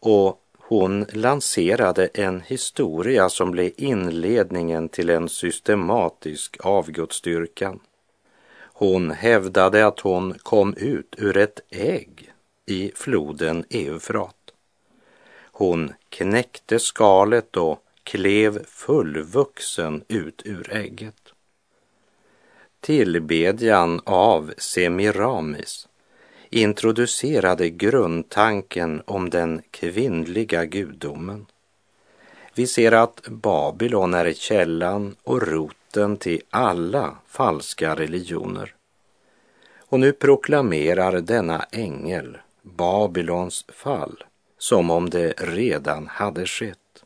Och 0.00 0.40
hon 0.58 1.06
lanserade 1.12 2.06
en 2.06 2.40
historia 2.40 3.28
som 3.28 3.50
blev 3.50 3.72
inledningen 3.76 4.88
till 4.88 5.10
en 5.10 5.28
systematisk 5.28 6.56
avgudsdyrkan. 6.60 7.80
Hon 8.72 9.10
hävdade 9.10 9.86
att 9.86 10.00
hon 10.00 10.34
kom 10.42 10.74
ut 10.74 11.14
ur 11.18 11.36
ett 11.36 11.60
ägg 11.70 12.32
i 12.68 12.92
floden 12.94 13.64
Eufrat. 13.70 14.34
Hon 15.52 15.92
knäckte 16.08 16.78
skalet 16.78 17.56
och 17.56 17.82
klev 18.02 18.64
fullvuxen 18.66 20.04
ut 20.08 20.42
ur 20.44 20.72
ägget. 20.72 21.32
Tillbedjan 22.80 24.00
av 24.04 24.52
Semiramis 24.58 25.88
introducerade 26.50 27.70
grundtanken 27.70 29.02
om 29.06 29.30
den 29.30 29.62
kvinnliga 29.70 30.64
gudomen. 30.64 31.46
Vi 32.54 32.66
ser 32.66 32.92
att 32.92 33.28
Babylon 33.28 34.14
är 34.14 34.32
källan 34.32 35.16
och 35.22 35.42
roten 35.42 36.16
till 36.16 36.42
alla 36.50 37.16
falska 37.26 37.94
religioner. 37.94 38.74
Och 39.78 40.00
nu 40.00 40.12
proklamerar 40.12 41.20
denna 41.20 41.66
ängel 41.70 42.38
Babylons 42.76 43.64
fall 43.68 44.24
som 44.58 44.90
om 44.90 45.10
det 45.10 45.32
redan 45.38 46.06
hade 46.06 46.46
skett. 46.46 47.04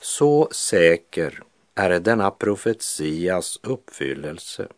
Så 0.00 0.48
säker 0.52 1.42
är 1.74 2.00
denna 2.00 2.30
profetias 2.30 3.60
uppfyllelse 3.62 4.68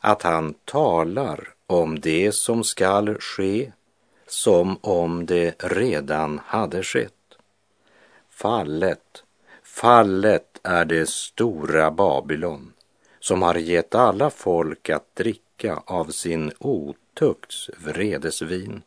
att 0.00 0.22
han 0.22 0.54
talar 0.54 1.48
om 1.66 2.00
det 2.00 2.32
som 2.32 2.64
skall 2.64 3.20
ske 3.20 3.72
som 4.26 4.78
om 4.80 5.26
det 5.26 5.54
redan 5.64 6.40
hade 6.44 6.82
skett. 6.82 7.12
Fallet, 8.30 9.24
fallet 9.62 10.60
är 10.62 10.84
det 10.84 11.08
stora 11.08 11.90
Babylon 11.90 12.72
som 13.20 13.42
har 13.42 13.54
gett 13.54 13.94
alla 13.94 14.30
folk 14.30 14.90
att 14.90 15.14
dricka 15.14 15.82
av 15.86 16.04
sin 16.04 16.52
otukts 16.58 17.70
vredesvin. 17.78 18.82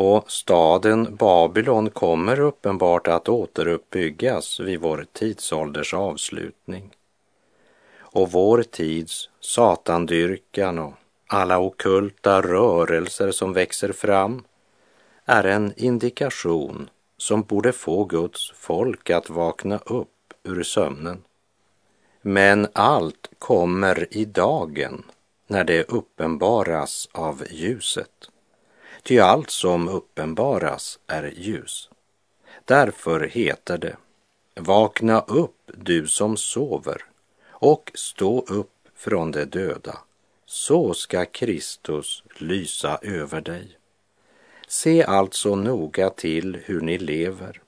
Och 0.00 0.30
staden 0.30 1.16
Babylon 1.16 1.90
kommer 1.90 2.40
uppenbart 2.40 3.08
att 3.08 3.28
återuppbyggas 3.28 4.60
vid 4.60 4.80
vår 4.80 5.06
tidsålders 5.12 5.94
avslutning. 5.94 6.90
Och 7.98 8.32
vår 8.32 8.62
tids 8.62 9.28
satandyrkan 9.40 10.78
och 10.78 10.92
alla 11.26 11.58
okulta 11.58 12.42
rörelser 12.42 13.30
som 13.30 13.52
växer 13.52 13.92
fram 13.92 14.44
är 15.24 15.44
en 15.44 15.72
indikation 15.76 16.90
som 17.16 17.42
borde 17.42 17.72
få 17.72 18.04
Guds 18.04 18.52
folk 18.54 19.10
att 19.10 19.30
vakna 19.30 19.78
upp 19.78 20.34
ur 20.42 20.62
sömnen. 20.62 21.22
Men 22.22 22.68
allt 22.72 23.30
kommer 23.38 24.06
i 24.10 24.24
dagen 24.24 25.02
när 25.46 25.64
det 25.64 25.90
uppenbaras 25.90 27.08
av 27.12 27.44
ljuset. 27.50 28.30
Ty 29.02 29.18
allt 29.18 29.50
som 29.50 29.88
uppenbaras 29.88 30.98
är 31.06 31.32
ljus. 31.36 31.90
Därför 32.64 33.20
heter 33.20 33.78
det, 33.78 33.96
vakna 34.60 35.20
upp 35.20 35.70
du 35.76 36.06
som 36.06 36.36
sover 36.36 37.04
och 37.48 37.90
stå 37.94 38.40
upp 38.40 38.72
från 38.94 39.30
de 39.30 39.44
döda 39.44 39.98
så 40.46 40.94
ska 40.94 41.24
Kristus 41.24 42.22
lysa 42.38 42.98
över 43.02 43.40
dig. 43.40 43.78
Se 44.68 45.04
alltså 45.04 45.54
noga 45.54 46.10
till 46.10 46.58
hur 46.64 46.80
ni 46.80 46.98
lever, 46.98 47.60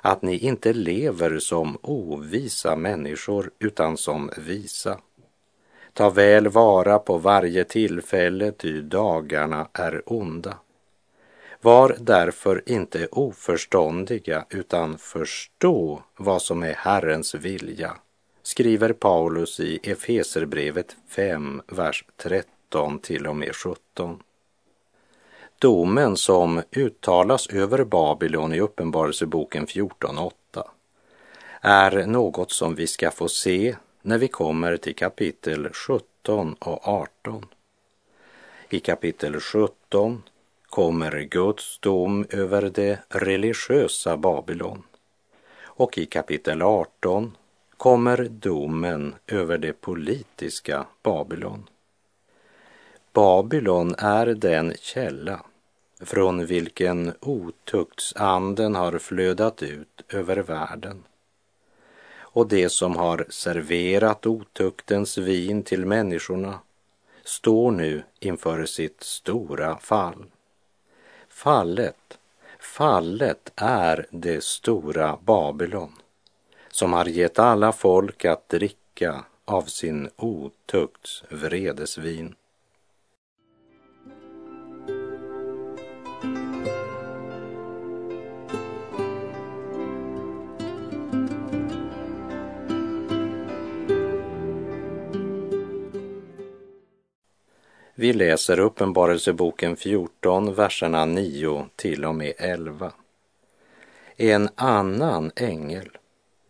att 0.00 0.22
ni 0.22 0.38
inte 0.38 0.72
lever 0.72 1.38
som 1.38 1.78
ovisa 1.82 2.76
människor 2.76 3.50
utan 3.58 3.96
som 3.96 4.30
visa. 4.36 5.00
Ta 5.94 6.10
väl 6.10 6.48
vara 6.48 6.98
på 6.98 7.18
varje 7.18 7.64
tillfälle, 7.64 8.52
ty 8.52 8.80
dagarna 8.80 9.68
är 9.72 10.02
onda. 10.06 10.56
Var 11.60 11.96
därför 12.00 12.62
inte 12.66 13.06
oförståndiga, 13.06 14.44
utan 14.50 14.98
förstå 14.98 16.02
vad 16.16 16.42
som 16.42 16.62
är 16.62 16.74
Herrens 16.74 17.34
vilja 17.34 17.96
skriver 18.46 18.92
Paulus 18.92 19.60
i 19.60 19.80
Efeserbrevet 19.82 20.96
5, 21.08 21.62
vers 21.66 22.04
13 22.16 22.98
till 22.98 23.26
och 23.26 23.36
med 23.36 23.56
17. 23.56 24.22
Domen 25.58 26.16
som 26.16 26.62
uttalas 26.70 27.46
över 27.46 27.84
Babylon 27.84 28.54
i 28.54 28.60
Uppenbarelseboken 28.60 29.66
14.8 29.66 30.64
är 31.60 32.06
något 32.06 32.52
som 32.52 32.74
vi 32.74 32.86
ska 32.86 33.10
få 33.10 33.28
se 33.28 33.76
när 34.06 34.18
vi 34.18 34.28
kommer 34.28 34.76
till 34.76 34.94
kapitel 34.94 35.68
17 35.72 36.54
och 36.54 36.88
18. 36.88 37.46
I 38.68 38.80
kapitel 38.80 39.40
17 39.40 40.22
kommer 40.66 41.20
Guds 41.20 41.78
dom 41.78 42.26
över 42.30 42.70
det 42.74 42.98
religiösa 43.08 44.16
Babylon 44.16 44.82
och 45.62 45.98
i 45.98 46.06
kapitel 46.06 46.62
18 46.62 47.36
kommer 47.76 48.28
domen 48.30 49.14
över 49.26 49.58
det 49.58 49.72
politiska 49.72 50.86
Babylon. 51.02 51.68
Babylon 53.12 53.94
är 53.98 54.26
den 54.26 54.74
källa 54.80 55.40
från 56.00 56.46
vilken 56.46 57.12
otuktsanden 57.20 58.74
har 58.74 58.98
flödat 58.98 59.62
ut 59.62 60.02
över 60.08 60.36
världen. 60.36 61.02
Och 62.34 62.48
det 62.48 62.68
som 62.68 62.96
har 62.96 63.26
serverat 63.28 64.26
otuktens 64.26 65.18
vin 65.18 65.62
till 65.62 65.86
människorna 65.86 66.58
står 67.24 67.70
nu 67.70 68.02
inför 68.20 68.66
sitt 68.66 69.02
stora 69.02 69.76
fall. 69.76 70.24
Fallet, 71.28 72.18
fallet 72.60 73.52
är 73.56 74.06
det 74.10 74.44
stora 74.44 75.18
Babylon 75.24 75.92
som 76.70 76.92
har 76.92 77.04
gett 77.04 77.38
alla 77.38 77.72
folk 77.72 78.24
att 78.24 78.48
dricka 78.48 79.24
av 79.44 79.62
sin 79.62 80.10
otukts 80.16 81.24
vredesvin. 81.28 82.34
Vi 97.94 98.12
läser 98.12 98.58
Uppenbarelseboken 98.58 99.76
14, 99.76 100.54
verserna 100.54 101.04
9 101.04 101.66
till 101.76 102.04
och 102.04 102.14
med 102.14 102.32
11. 102.36 102.92
En 104.16 104.48
annan 104.54 105.30
ängel 105.36 105.88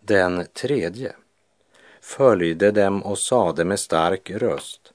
den 0.01 0.47
tredje 0.53 1.13
följde 2.01 2.71
dem 2.71 3.03
och 3.03 3.19
sade 3.19 3.65
med 3.65 3.81
stark 3.81 4.31
röst 4.31 4.93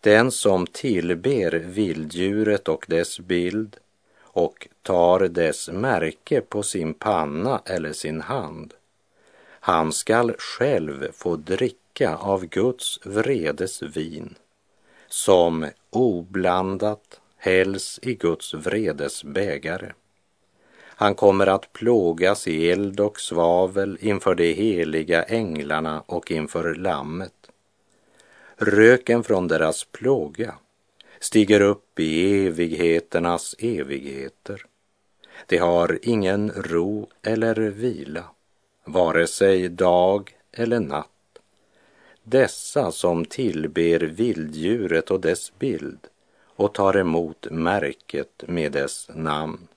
den 0.00 0.30
som 0.30 0.66
tillber 0.66 1.50
vilddjuret 1.50 2.68
och 2.68 2.84
dess 2.88 3.20
bild 3.20 3.76
och 4.20 4.68
tar 4.82 5.20
dess 5.20 5.68
märke 5.68 6.40
på 6.40 6.62
sin 6.62 6.94
panna 6.94 7.62
eller 7.64 7.92
sin 7.92 8.20
hand, 8.20 8.74
han 9.60 9.92
skall 9.92 10.34
själv 10.38 11.12
få 11.12 11.36
dricka 11.36 12.16
av 12.16 12.46
Guds 12.46 13.00
vredes 13.04 13.82
vin, 13.82 14.34
som 15.12 15.66
oblandat 15.90 17.20
hälls 17.36 17.98
i 18.02 18.14
Guds 18.14 18.54
vredes 18.54 19.24
bägare. 19.24 19.92
Han 20.82 21.14
kommer 21.14 21.46
att 21.46 21.72
plågas 21.72 22.48
i 22.48 22.70
eld 22.70 23.00
och 23.00 23.20
svavel 23.20 23.98
inför 24.00 24.34
de 24.34 24.52
heliga 24.52 25.22
änglarna 25.22 26.02
och 26.06 26.30
inför 26.30 26.74
Lammet. 26.74 27.50
Röken 28.56 29.24
från 29.24 29.48
deras 29.48 29.84
plåga 29.84 30.54
stiger 31.20 31.60
upp 31.60 32.00
i 32.00 32.46
evigheternas 32.46 33.54
evigheter. 33.58 34.66
De 35.46 35.58
har 35.58 35.98
ingen 36.02 36.50
ro 36.50 37.08
eller 37.22 37.54
vila, 37.54 38.24
vare 38.84 39.26
sig 39.26 39.68
dag 39.68 40.34
eller 40.52 40.80
natt. 40.80 41.19
Dessa 42.22 42.92
som 42.92 43.24
tillber 43.24 44.00
vilddjuret 44.00 45.10
och 45.10 45.20
dess 45.20 45.52
bild 45.58 46.06
och 46.44 46.74
tar 46.74 46.96
emot 46.96 47.46
märket 47.50 48.44
med 48.46 48.72
dess 48.72 49.10
namn. 49.14 49.68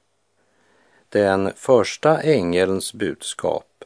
Den 1.10 1.51
första 1.56 2.21
ängelns 2.21 2.93
budskap 2.93 3.84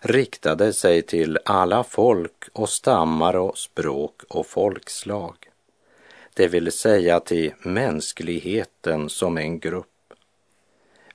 riktade 0.00 0.72
sig 0.72 1.02
till 1.02 1.38
alla 1.44 1.84
folk 1.84 2.48
och 2.52 2.68
stammar 2.68 3.36
och 3.36 3.58
språk 3.58 4.22
och 4.28 4.46
folkslag. 4.46 5.34
Det 6.34 6.48
vill 6.48 6.72
säga 6.72 7.20
till 7.20 7.52
mänskligheten 7.62 9.08
som 9.08 9.38
en 9.38 9.58
grupp. 9.58 10.14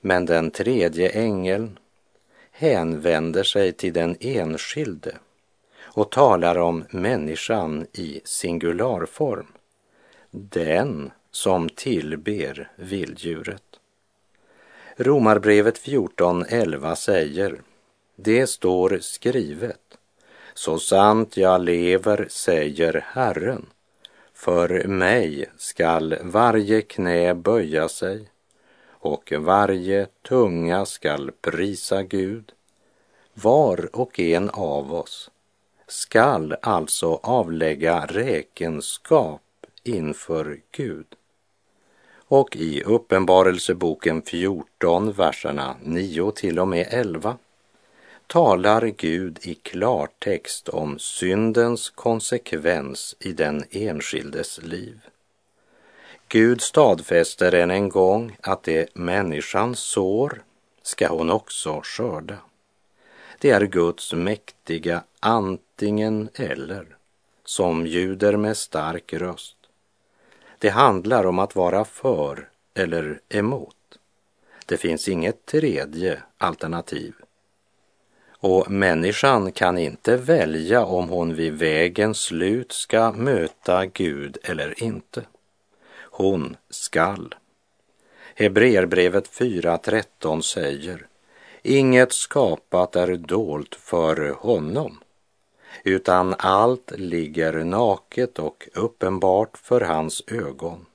Men 0.00 0.26
den 0.26 0.50
tredje 0.50 1.08
ängeln 1.08 1.78
hänvänder 2.50 3.42
sig 3.42 3.72
till 3.72 3.92
den 3.92 4.16
enskilde 4.20 5.16
och 5.92 6.10
talar 6.10 6.58
om 6.58 6.84
människan 6.90 7.86
i 7.92 8.20
singularform. 8.24 9.46
Den 10.30 11.10
som 11.30 11.68
tillber 11.68 12.70
vilddjuret. 12.76 13.62
Romarbrevet 14.96 15.80
14.11 15.80 16.94
säger 16.94 17.60
Det 18.16 18.46
står 18.46 18.98
skrivet 19.00 19.98
Så 20.54 20.78
sant 20.78 21.36
jag 21.36 21.60
lever, 21.60 22.26
säger 22.30 23.04
Herren 23.06 23.66
för 24.40 24.84
mig 24.88 25.46
skall 25.56 26.16
varje 26.22 26.82
knä 26.82 27.34
böja 27.34 27.88
sig 27.88 28.28
och 28.88 29.32
varje 29.38 30.06
tunga 30.28 30.86
skall 30.86 31.30
prisa 31.40 32.02
Gud. 32.02 32.52
Var 33.34 33.96
och 33.96 34.20
en 34.20 34.50
av 34.50 34.94
oss 34.94 35.30
skall 35.90 36.56
alltså 36.62 37.20
avlägga 37.22 38.06
räkenskap 38.06 39.42
inför 39.82 40.60
Gud. 40.70 41.06
Och 42.12 42.56
i 42.56 42.82
Uppenbarelseboken 42.82 44.22
14, 44.22 45.12
verserna 45.12 45.76
9 45.82 46.30
till 46.30 46.58
och 46.58 46.68
med 46.68 46.86
11 46.90 47.38
talar 48.26 48.86
Gud 48.86 49.38
i 49.42 49.54
klartext 49.54 50.68
om 50.68 50.98
syndens 50.98 51.90
konsekvens 51.90 53.16
i 53.20 53.32
den 53.32 53.64
enskildes 53.70 54.62
liv. 54.62 55.00
Gud 56.28 56.60
stadfäster 56.60 57.54
än 57.54 57.70
en 57.70 57.88
gång 57.88 58.36
att 58.40 58.62
det 58.62 58.94
människan 58.94 59.76
sår 59.76 60.42
ska 60.82 61.08
hon 61.08 61.30
också 61.30 61.80
skörda. 61.84 62.38
Det 63.40 63.50
är 63.50 63.66
Guds 63.66 64.12
mäktiga 64.12 65.04
antingen 65.20 66.28
eller 66.34 66.86
som 67.44 67.86
ljuder 67.86 68.36
med 68.36 68.56
stark 68.56 69.12
röst. 69.12 69.56
Det 70.58 70.68
handlar 70.68 71.26
om 71.26 71.38
att 71.38 71.56
vara 71.56 71.84
för 71.84 72.48
eller 72.74 73.20
emot. 73.28 73.76
Det 74.66 74.76
finns 74.76 75.08
inget 75.08 75.46
tredje 75.46 76.22
alternativ. 76.38 77.14
Och 78.30 78.70
människan 78.70 79.52
kan 79.52 79.78
inte 79.78 80.16
välja 80.16 80.84
om 80.84 81.08
hon 81.08 81.34
vid 81.34 81.52
vägens 81.52 82.18
slut 82.18 82.72
ska 82.72 83.12
möta 83.12 83.86
Gud 83.86 84.38
eller 84.42 84.82
inte. 84.82 85.22
Hon 86.00 86.56
skall. 86.70 87.34
Hebreerbrevet 88.34 89.30
4.13 89.30 90.40
säger 90.40 91.06
Inget 91.62 92.12
skapat 92.12 92.96
är 92.96 93.16
dolt 93.16 93.74
för 93.74 94.30
honom, 94.30 95.00
utan 95.84 96.34
allt 96.38 96.92
ligger 96.96 97.52
naket 97.64 98.38
och 98.38 98.68
uppenbart 98.74 99.58
för 99.58 99.80
hans 99.80 100.22
ögon, 100.26 100.86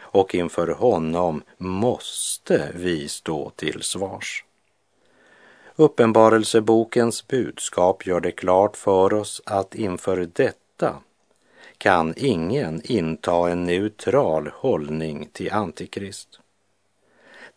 och 0.00 0.34
inför 0.34 0.68
honom 0.68 1.42
måste 1.58 2.72
vi 2.74 3.08
stå 3.08 3.50
till 3.50 3.82
svars. 3.82 4.44
Uppenbarelsebokens 5.76 7.28
budskap 7.28 8.06
gör 8.06 8.20
det 8.20 8.32
klart 8.32 8.76
för 8.76 9.14
oss 9.14 9.42
att 9.46 9.74
inför 9.74 10.28
detta 10.32 10.94
kan 11.78 12.14
ingen 12.16 12.80
inta 12.84 13.50
en 13.50 13.64
neutral 13.64 14.50
hållning 14.54 15.28
till 15.32 15.52
Antikrist. 15.52 16.40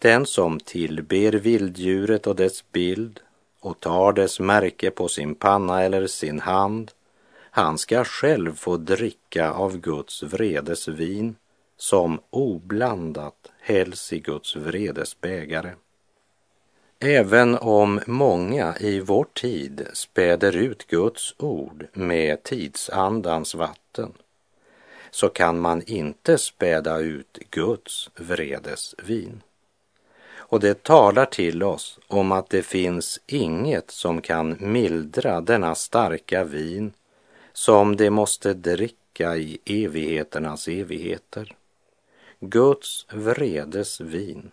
Den 0.04 0.26
som 0.26 0.60
tillber 0.60 1.32
vilddjuret 1.32 2.28
och 2.28 2.36
dess 2.36 2.72
bild 2.72 3.20
och 3.60 3.80
tar 3.80 4.14
dess 4.14 4.40
märke 4.40 4.92
på 4.92 5.08
sin 5.08 5.36
panna 5.36 5.84
eller 5.84 6.08
sin 6.08 6.40
hand, 6.40 6.92
han 7.36 7.78
ska 7.78 8.04
själv 8.04 8.56
få 8.56 8.78
dricka 8.78 9.52
av 9.52 9.78
Guds 9.78 10.24
vredes 10.24 10.88
vin 10.88 11.36
som 11.78 12.20
oblandat 12.30 13.52
hälls 13.60 14.14
i 14.14 14.20
Guds 14.20 14.56
vredes 14.56 15.22
bägare. 15.22 15.72
Även 17.00 17.58
om 17.58 18.02
många 18.08 18.76
i 18.80 19.00
vår 19.00 19.28
tid 19.34 19.88
späder 19.94 20.56
ut 20.56 20.88
Guds 20.88 21.36
ord 21.38 21.88
med 21.94 22.44
tidsandans 22.44 23.56
vatten 23.56 24.14
så 25.12 25.30
kan 25.30 25.60
man 25.60 25.84
inte 25.84 26.38
späda 26.38 27.00
ut 27.00 27.38
Guds 27.50 28.10
vredes 28.16 28.96
vin. 29.04 29.42
Och 30.54 30.60
det 30.60 30.84
talar 30.84 31.26
till 31.26 31.64
oss 31.64 32.00
om 32.08 32.32
att 32.32 32.50
det 32.50 32.64
finns 32.64 33.20
inget 33.28 33.92
som 33.92 34.22
kan 34.22 34.58
mildra 34.60 35.42
denna 35.42 35.76
starka 35.76 36.44
vin 36.44 36.94
som 37.54 37.96
de 37.96 38.10
måste 38.10 38.54
dricka 38.54 39.36
i 39.38 39.60
evigheternas 39.66 40.68
evigheter. 40.68 41.56
Guds 42.40 43.06
vredes 43.10 44.02
vin, 44.02 44.52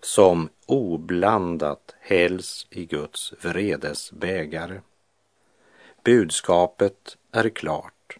som 0.00 0.48
oblandat 0.66 1.94
hälls 2.00 2.66
i 2.70 2.84
Guds 2.84 3.32
vredes 3.40 4.12
bägare. 4.12 4.80
Budskapet 6.04 7.16
är 7.32 7.48
klart. 7.48 8.18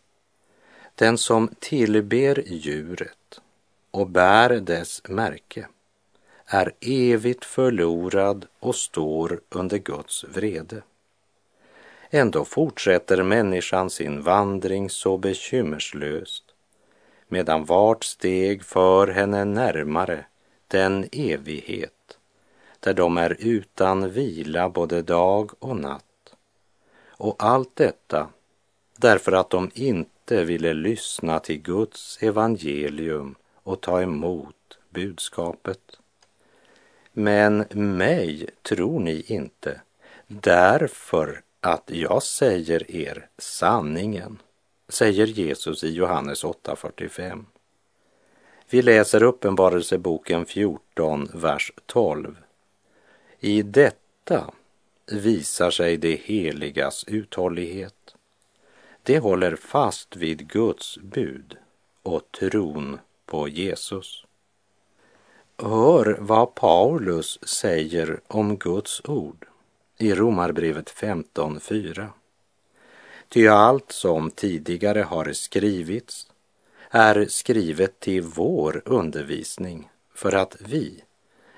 Den 0.94 1.18
som 1.18 1.54
tillber 1.58 2.42
djuret 2.46 3.40
och 3.90 4.06
bär 4.06 4.50
dess 4.50 5.02
märke 5.08 5.66
är 6.52 6.72
evigt 6.80 7.44
förlorad 7.44 8.46
och 8.60 8.74
står 8.74 9.40
under 9.48 9.78
Guds 9.78 10.24
vrede. 10.24 10.82
Ändå 12.10 12.44
fortsätter 12.44 13.22
människan 13.22 13.90
sin 13.90 14.22
vandring 14.22 14.90
så 14.90 15.18
bekymmerslöst 15.18 16.44
medan 17.28 17.64
vart 17.64 18.04
steg 18.04 18.64
för 18.64 19.06
henne 19.08 19.44
närmare 19.44 20.24
den 20.68 21.08
evighet 21.12 22.18
där 22.80 22.94
de 22.94 23.18
är 23.18 23.36
utan 23.38 24.10
vila 24.10 24.68
både 24.68 25.02
dag 25.02 25.50
och 25.58 25.76
natt. 25.76 26.34
Och 27.08 27.36
allt 27.38 27.76
detta 27.76 28.28
därför 28.96 29.32
att 29.32 29.50
de 29.50 29.70
inte 29.74 30.44
ville 30.44 30.72
lyssna 30.72 31.40
till 31.40 31.62
Guds 31.62 32.22
evangelium 32.22 33.34
och 33.62 33.80
ta 33.80 34.02
emot 34.02 34.78
budskapet. 34.90 35.80
Men 37.20 37.64
mig 37.70 38.46
tror 38.62 39.00
ni 39.00 39.24
inte 39.26 39.80
därför 40.26 41.42
att 41.60 41.90
jag 41.90 42.22
säger 42.22 42.90
er 42.90 43.28
sanningen, 43.38 44.38
säger 44.88 45.26
Jesus 45.26 45.84
i 45.84 45.90
Johannes 45.90 46.44
8.45. 46.44 47.44
Vi 48.70 48.82
läser 48.82 49.22
Uppenbarelseboken 49.22 50.46
14, 50.46 51.28
vers 51.34 51.72
12. 51.86 52.36
I 53.40 53.62
detta 53.62 54.50
visar 55.06 55.70
sig 55.70 55.96
det 55.96 56.20
heligas 56.24 57.04
uthållighet. 57.08 58.14
Det 59.02 59.18
håller 59.18 59.56
fast 59.56 60.16
vid 60.16 60.48
Guds 60.48 60.98
bud 60.98 61.56
och 62.02 62.22
tron 62.32 62.98
på 63.26 63.48
Jesus. 63.48 64.24
Hör 65.62 66.16
vad 66.20 66.54
Paulus 66.54 67.38
säger 67.42 68.20
om 68.26 68.56
Guds 68.56 69.02
ord 69.04 69.46
i 69.98 70.14
Romarbrevet 70.14 70.90
15.4. 70.90 72.08
Ty 73.28 73.46
allt 73.46 73.92
som 73.92 74.30
tidigare 74.30 75.00
har 75.00 75.32
skrivits 75.32 76.26
är 76.90 77.26
skrivet 77.28 78.00
till 78.00 78.22
vår 78.22 78.82
undervisning 78.84 79.90
för 80.14 80.32
att 80.32 80.56
vi 80.60 81.04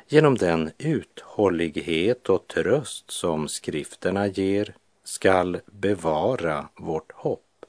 genom 0.09 0.35
den 0.37 0.71
uthållighet 0.79 2.29
och 2.29 2.47
tröst 2.47 3.11
som 3.11 3.49
skrifterna 3.49 4.27
ger 4.27 4.75
skall 5.05 5.61
bevara 5.67 6.69
vårt 6.77 7.12
hopp. 7.12 7.67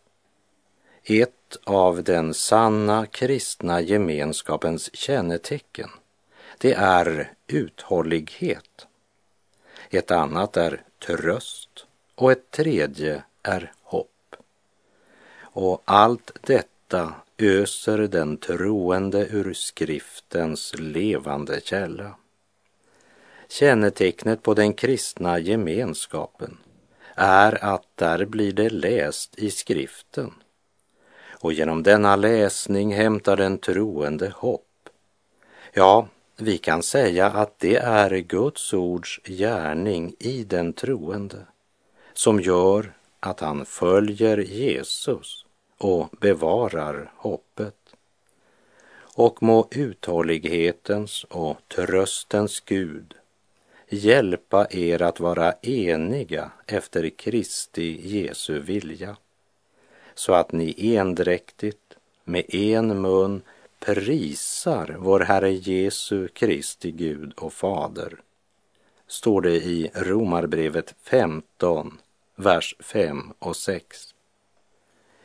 Ett 1.03 1.57
av 1.63 2.03
den 2.03 2.33
sanna 2.33 3.05
kristna 3.05 3.81
gemenskapens 3.81 4.95
kännetecken, 4.95 5.89
det 6.57 6.73
är 6.73 7.33
uthållighet. 7.47 8.87
Ett 9.89 10.11
annat 10.11 10.57
är 10.57 10.81
tröst 11.05 11.85
och 12.15 12.31
ett 12.31 12.51
tredje 12.51 13.23
är 13.43 13.71
hopp. 13.81 14.35
Och 15.41 15.81
allt 15.85 16.31
detta 16.41 17.13
öser 17.37 17.97
den 17.97 18.37
troende 18.37 19.27
ur 19.31 19.53
skriftens 19.53 20.75
levande 20.77 21.61
källa. 21.63 22.15
Kännetecknet 23.47 24.43
på 24.43 24.53
den 24.53 24.73
kristna 24.73 25.39
gemenskapen 25.39 26.57
är 27.15 27.63
att 27.63 27.87
där 27.95 28.25
blir 28.25 28.53
det 28.53 28.69
läst 28.69 29.39
i 29.39 29.51
skriften 29.51 30.31
och 31.43 31.53
genom 31.53 31.83
denna 31.83 32.15
läsning 32.15 32.93
hämtar 32.93 33.37
den 33.37 33.57
troende 33.57 34.33
hopp. 34.35 34.89
Ja, 35.73 36.07
vi 36.37 36.57
kan 36.57 36.83
säga 36.83 37.25
att 37.27 37.59
det 37.59 37.75
är 37.75 38.17
Guds 38.17 38.73
ords 38.73 39.19
gärning 39.25 40.15
i 40.19 40.43
den 40.43 40.73
troende 40.73 41.45
som 42.13 42.39
gör 42.39 42.93
att 43.19 43.39
han 43.39 43.65
följer 43.65 44.37
Jesus 44.37 45.45
och 45.77 46.09
bevarar 46.19 47.11
hoppet. 47.15 47.75
Och 49.15 49.43
må 49.43 49.67
uthållighetens 49.71 51.23
och 51.23 51.57
tröstens 51.67 52.59
Gud 52.59 53.13
hjälpa 53.89 54.67
er 54.69 55.01
att 55.01 55.19
vara 55.19 55.53
eniga 55.61 56.51
efter 56.67 57.09
Kristi 57.09 58.17
Jesu 58.17 58.59
vilja, 58.59 59.17
så 60.15 60.33
att 60.33 60.51
ni 60.51 60.95
endräktigt 60.95 61.97
med 62.23 62.55
en 62.55 63.01
mun 63.01 63.41
prisar 63.85 64.95
vår 64.99 65.19
Herre 65.19 65.51
Jesu 65.51 66.27
Kristi 66.27 66.91
Gud 66.91 67.33
och 67.37 67.53
Fader, 67.53 68.21
står 69.07 69.41
det 69.41 69.55
i 69.55 69.91
Romarbrevet 69.93 70.95
15, 71.03 71.97
vers 72.35 72.75
5 72.79 73.33
och 73.39 73.55
6. 73.55 74.15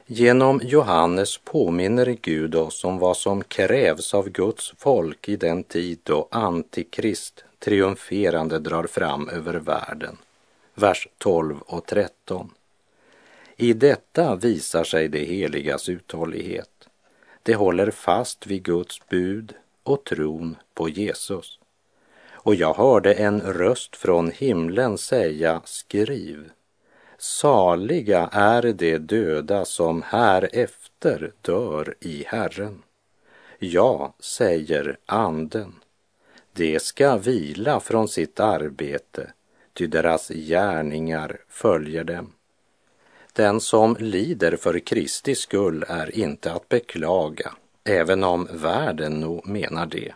Genom 0.07 0.61
Johannes 0.65 1.39
påminner 1.39 2.17
Gud 2.23 2.55
oss 2.55 2.85
om 2.85 2.99
vad 2.99 3.17
som 3.17 3.45
krävs 3.45 4.15
av 4.15 4.29
Guds 4.29 4.75
folk 4.79 5.29
i 5.29 5.37
den 5.37 5.63
tid 5.63 5.99
då 6.03 6.29
Antikrist 6.31 7.45
triumferande 7.59 8.59
drar 8.59 8.85
fram 8.85 9.29
över 9.29 9.55
världen. 9.55 10.17
Vers 10.75 11.09
12 11.19 11.61
och 11.61 11.87
13. 11.87 12.51
I 13.57 13.73
detta 13.73 14.37
visar 14.37 14.85
sig 14.85 15.09
det 15.09 15.25
heligas 15.25 15.89
uthållighet. 15.89 16.78
Det 17.49 17.55
håller 17.55 17.91
fast 17.91 18.47
vid 18.47 18.63
Guds 18.63 19.09
bud 19.09 19.55
och 19.83 20.05
tron 20.05 20.57
på 20.75 20.89
Jesus. 20.89 21.59
Och 22.31 22.55
jag 22.55 22.75
hörde 22.75 23.15
en 23.15 23.41
röst 23.41 23.97
från 23.97 24.31
himlen 24.31 24.99
säga, 24.99 25.61
skriv. 25.65 26.51
Saliga 27.19 28.29
är 28.33 28.73
de 28.73 28.99
döda 28.99 29.65
som 29.65 30.03
härefter 30.03 31.33
dör 31.43 31.95
i 32.01 32.25
Herren. 32.27 32.83
Ja, 33.59 34.15
säger 34.21 34.99
anden, 35.07 35.75
de 36.53 36.81
ska 36.81 37.17
vila 37.17 37.81
från 37.81 38.09
sitt 38.09 38.41
arbete, 38.41 39.33
ty 39.73 39.87
deras 39.87 40.29
gärningar 40.29 41.41
följer 41.49 42.05
dem. 42.05 42.33
Den 43.39 43.61
som 43.61 43.97
lider 43.99 44.57
för 44.57 44.79
Kristi 44.79 45.35
skull 45.35 45.85
är 45.89 46.19
inte 46.19 46.53
att 46.53 46.69
beklaga, 46.69 47.53
även 47.85 48.25
om 48.25 48.49
världen 48.53 49.21
nog 49.21 49.47
menar 49.47 49.87
det. 49.87 50.13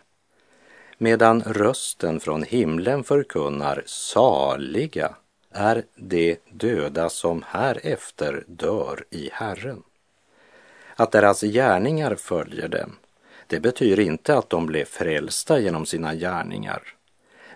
Medan 0.97 1.41
rösten 1.41 2.19
från 2.19 2.43
himlen 2.43 3.03
förkunnar 3.03 3.83
saliga 3.85 5.15
är 5.51 5.83
de 5.95 6.37
döda 6.51 7.09
som 7.09 7.43
härefter 7.47 8.43
dör 8.47 9.05
i 9.09 9.29
Herren. 9.33 9.83
Att 10.95 11.11
deras 11.11 11.41
gärningar 11.41 12.15
följer 12.15 12.67
dem 12.67 12.95
det 13.47 13.59
betyder 13.59 13.99
inte 13.99 14.37
att 14.37 14.49
de 14.49 14.65
blev 14.65 14.85
frälsta 14.85 15.59
genom 15.59 15.85
sina 15.85 16.15
gärningar, 16.15 16.92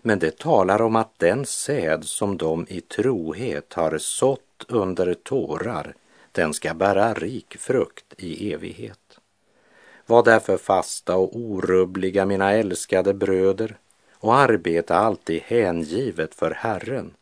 men 0.08 0.20
det 0.20 0.38
talar 0.38 0.82
om 0.82 0.96
att 0.96 1.20
den 1.20 1.46
säd 1.46 2.04
som 2.06 2.38
de 2.38 2.65
i 2.70 2.82
trohet 2.82 3.74
har 3.74 3.98
sått 3.98 4.65
under 4.67 5.13
tårar, 5.13 5.96
den 6.32 6.54
ska 6.54 6.74
bära 6.74 7.13
rik 7.13 7.58
frukt 7.58 8.13
i 8.17 8.54
evighet. 8.54 9.20
Var 10.06 10.24
därför 10.24 10.58
fasta 10.58 11.15
och 11.15 11.36
orubbliga, 11.36 12.26
mina 12.26 12.54
älskade 12.54 13.13
bröder, 13.13 13.78
och 14.13 14.36
arbeta 14.36 14.96
alltid 14.96 15.41
hängivet 15.41 16.36
för 16.36 16.52
Herren, 16.52 17.13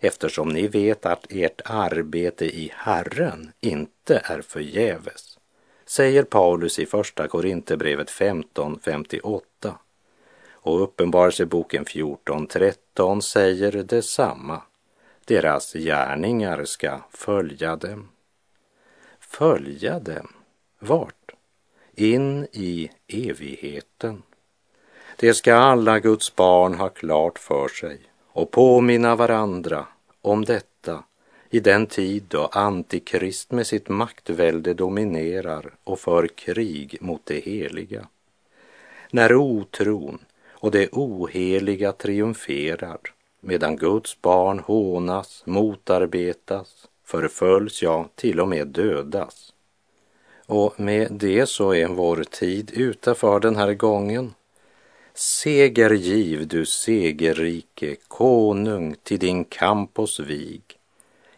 eftersom 0.00 0.48
ni 0.48 0.68
vet 0.68 1.06
att 1.06 1.26
ert 1.30 1.60
arbete 1.64 2.44
i 2.44 2.72
Herren 2.74 3.52
inte 3.60 4.20
är 4.24 4.42
förgäves 4.42 5.38
säger 5.86 6.22
Paulus 6.22 6.78
i 6.78 6.86
Första 6.86 7.28
Korinthierbrevet 7.28 8.10
15.58. 8.10 9.74
Och 10.64 10.82
Uppenbarelseboken 10.82 11.84
14.13 11.84 13.20
säger 13.20 13.72
detsamma. 13.72 14.62
Deras 15.24 15.72
gärningar 15.72 16.64
ska 16.64 17.00
följa 17.10 17.76
dem. 17.76 18.08
Följa 19.20 19.98
dem? 19.98 20.32
Vart? 20.78 21.32
In 21.94 22.46
i 22.52 22.90
evigheten. 23.06 24.22
Det 25.16 25.34
ska 25.34 25.54
alla 25.54 25.98
Guds 25.98 26.36
barn 26.36 26.74
ha 26.74 26.88
klart 26.88 27.38
för 27.38 27.68
sig 27.68 28.00
och 28.26 28.50
påminna 28.50 29.16
varandra 29.16 29.86
om 30.22 30.44
detta 30.44 31.04
i 31.50 31.60
den 31.60 31.86
tid 31.86 32.24
då 32.28 32.46
Antikrist 32.46 33.50
med 33.50 33.66
sitt 33.66 33.88
maktvälde 33.88 34.74
dominerar 34.74 35.74
och 35.84 36.00
för 36.00 36.26
krig 36.26 36.96
mot 37.00 37.26
det 37.26 37.40
heliga. 37.40 38.08
När 39.10 39.34
otron 39.34 40.18
och 40.64 40.70
det 40.70 40.88
oheliga 40.92 41.92
triumferar 41.92 42.98
medan 43.40 43.76
Guds 43.76 44.22
barn 44.22 44.58
hånas, 44.58 45.42
motarbetas, 45.46 46.88
förföljs, 47.04 47.82
ja, 47.82 48.08
till 48.14 48.40
och 48.40 48.48
med 48.48 48.66
dödas. 48.66 49.52
Och 50.46 50.80
med 50.80 51.12
det 51.12 51.46
så 51.46 51.74
är 51.74 51.86
vår 51.88 52.24
tid 52.24 52.70
ute 52.74 53.14
för 53.14 53.40
den 53.40 53.56
här 53.56 53.74
gången. 53.74 54.34
Seger 55.14 55.90
giv 55.90 56.48
du 56.48 56.66
segerrike, 56.66 57.96
konung 58.08 58.94
till 59.02 59.18
din 59.18 59.44
kamp 59.44 59.98
och 59.98 60.08
svig 60.08 60.62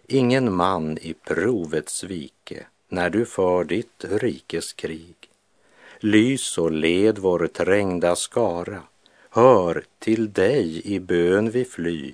ingen 0.08 0.54
man 0.54 0.98
i 0.98 1.14
provets 1.14 2.04
vike 2.04 2.66
när 2.88 3.10
du 3.10 3.26
för 3.26 3.64
ditt 3.64 4.04
rikes 4.04 4.72
krig. 4.72 5.16
Lys 6.00 6.58
och 6.58 6.72
led 6.72 7.18
vår 7.18 7.46
trängda 7.46 8.16
skara, 8.16 8.82
hör 9.36 9.84
till 9.98 10.32
dig 10.32 10.86
i 10.94 11.00
bön 11.00 11.50
vi 11.50 11.64
fly. 11.64 12.12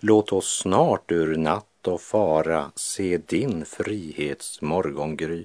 Låt 0.00 0.32
oss 0.32 0.58
snart 0.58 1.12
ur 1.12 1.36
natt 1.36 1.86
och 1.88 2.00
fara 2.00 2.72
se 2.74 3.16
din 3.16 3.64
frihets 3.64 4.62
morgongry. 4.62 5.44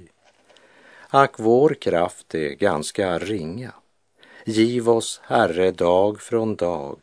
Ack, 1.09 1.33
vår 1.37 1.73
kraft 1.73 2.35
är 2.35 2.49
ganska 2.49 3.17
ringa. 3.17 3.73
Giv 4.45 4.89
oss, 4.89 5.21
Herre, 5.23 5.71
dag 5.71 6.21
från 6.21 6.55
dag, 6.55 6.97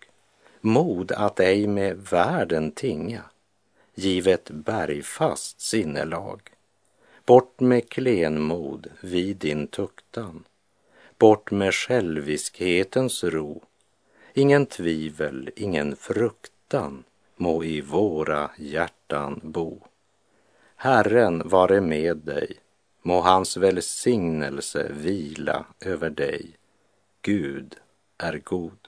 mod 0.60 1.12
att 1.12 1.40
ej 1.40 1.66
med 1.66 1.96
världen 2.10 2.70
tinga 2.70 3.22
givet 3.94 4.50
bergfast 4.50 5.60
sinnelag. 5.60 6.40
Bort 7.26 7.60
med 7.60 7.88
klenmod 7.88 8.86
vid 9.00 9.36
din 9.36 9.66
tuktan. 9.66 10.44
Bort 11.18 11.50
med 11.50 11.74
själviskhetens 11.74 13.24
ro. 13.24 13.62
Ingen 14.36 14.66
tvivel, 14.66 15.50
ingen 15.56 15.96
fruktan 15.96 17.04
må 17.36 17.64
i 17.64 17.80
våra 17.80 18.50
hjärtan 18.58 19.40
bo. 19.42 19.86
Herren 20.76 21.48
vare 21.48 21.80
med 21.80 22.16
dig, 22.16 22.58
må 23.02 23.20
hans 23.20 23.56
välsignelse 23.56 24.90
vila 24.92 25.66
över 25.80 26.10
dig. 26.10 26.56
Gud 27.22 27.76
är 28.18 28.38
god. 28.44 28.83